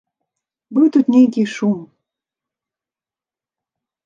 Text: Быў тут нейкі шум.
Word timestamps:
Быў 0.77 0.85
тут 0.95 1.05
нейкі 1.15 1.43
шум. 1.57 1.75